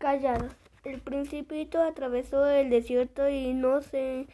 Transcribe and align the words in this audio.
callados. 0.00 0.50
El 0.82 1.00
principito 1.00 1.80
atravesó 1.82 2.46
el 2.46 2.70
desierto 2.70 3.28
y 3.28 3.52
no 3.52 3.82
se 3.82 4.26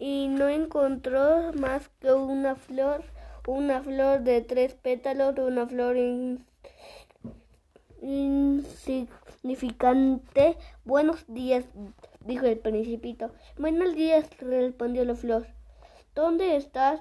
y 0.00 0.26
no 0.28 0.48
encontró 0.48 1.52
más 1.52 1.88
que 2.00 2.12
una 2.12 2.56
flor, 2.56 3.04
una 3.46 3.82
flor 3.82 4.22
de 4.22 4.40
tres 4.40 4.74
pétalos, 4.74 5.38
una 5.38 5.68
flor 5.68 5.96
insignificante. 8.02 10.56
Buenos 10.84 11.24
días, 11.28 11.66
dijo 12.26 12.46
el 12.46 12.58
principito. 12.58 13.30
Buenos 13.56 13.94
días, 13.94 14.28
respondió 14.40 15.04
la 15.04 15.14
flor. 15.14 15.46
¿Dónde 16.16 16.56
estás? 16.56 16.98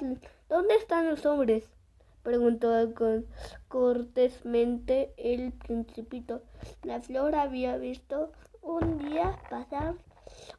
¿Dónde 0.48 0.76
están 0.76 1.10
los 1.10 1.26
hombres? 1.26 1.68
Preguntó 2.24 2.72
cortésmente 3.68 5.14
el 5.18 5.54
principito. 5.54 6.42
La 6.84 7.02
flor 7.02 7.36
había 7.36 7.78
visto 7.78 8.32
un 8.62 8.98
día 8.98 9.38
pasar 9.50 9.96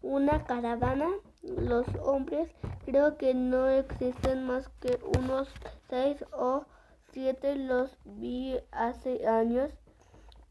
una 0.02 0.44
caravana. 0.44 1.08
Los 1.42 1.86
hombres 2.02 2.48
creo 2.84 3.16
que 3.16 3.34
no 3.34 3.68
existen 3.68 4.44
más 4.46 4.68
que 4.80 4.98
unos 5.18 5.48
seis 5.88 6.24
o 6.32 6.64
siete. 7.12 7.56
Los 7.56 7.96
vi 8.04 8.58
hace 8.70 9.26
años, 9.26 9.70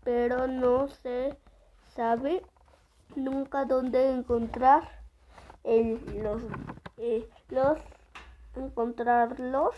pero 0.04 0.48
no 0.48 0.88
se 0.88 1.38
sabe 1.96 2.42
nunca 3.16 3.66
dónde 3.66 4.12
eh, 6.98 7.30
los 7.50 7.78
encontrarlos. 8.56 9.76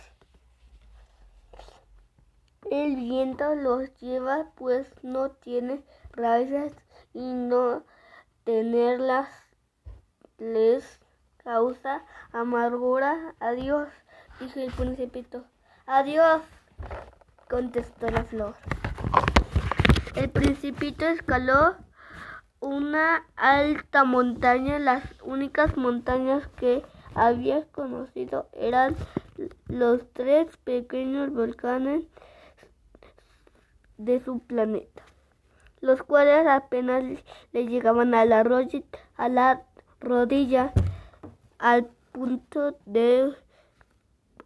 El 2.71 2.95
viento 2.95 3.55
los 3.55 3.93
lleva 3.99 4.47
pues 4.55 4.87
no 5.03 5.31
tiene 5.31 5.83
raíces 6.11 6.73
y 7.13 7.33
no 7.33 7.83
tenerlas 8.43 9.29
les 10.37 10.99
causa 11.43 12.03
amargura. 12.31 13.35
Adiós, 13.39 13.89
dijo 14.39 14.59
el 14.59 14.71
principito. 14.71 15.45
Adiós, 15.85 16.41
contestó 17.49 18.07
la 18.07 18.23
flor. 18.23 18.55
El 20.15 20.29
principito 20.29 21.05
escaló 21.05 21.75
una 22.59 23.25
alta 23.35 24.03
montaña. 24.05 24.79
Las 24.79 25.03
únicas 25.23 25.75
montañas 25.75 26.47
que 26.55 26.83
había 27.13 27.65
conocido 27.71 28.49
eran 28.53 28.95
los 29.67 30.01
tres 30.13 30.55
pequeños 30.57 31.31
volcanes 31.33 32.05
de 33.97 34.19
su 34.19 34.39
planeta, 34.39 35.03
los 35.81 36.03
cuales 36.03 36.47
apenas 36.47 37.03
le 37.51 37.65
llegaban 37.67 38.13
a 38.15 38.25
la, 38.25 38.43
rodilla 39.99 40.73
al 41.59 41.85
punto 42.11 42.77
de 42.85 43.33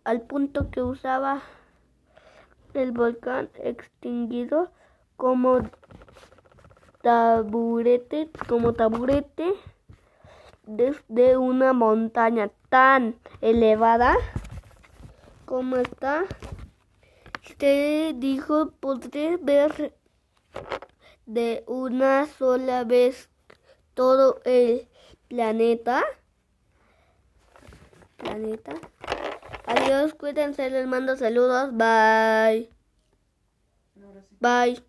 al 0.03 0.21
punto 0.21 0.69
que 0.69 0.81
usaba 0.81 1.41
el 2.73 2.91
volcán 2.91 3.49
extinguido 3.55 4.71
como 5.17 5.61
taburete 7.01 8.29
como 8.47 8.73
taburete 8.73 9.53
desde 10.65 11.37
una 11.37 11.73
montaña 11.73 12.51
tan 12.69 13.15
elevada 13.41 14.15
como 15.45 15.77
está 15.77 16.25
Usted 17.49 18.13
dijo, 18.15 18.71
¿podré 18.71 19.37
ver 19.37 19.95
de 21.25 21.63
una 21.65 22.27
sola 22.27 22.83
vez 22.83 23.29
todo 23.93 24.41
el 24.43 24.87
planeta? 25.29 26.03
Planeta. 28.17 28.73
Adiós, 29.65 30.13
cuídense, 30.13 30.69
les 30.69 30.87
mando 30.87 31.15
saludos. 31.15 31.71
Bye. 31.71 32.69
Bye. 34.39 34.83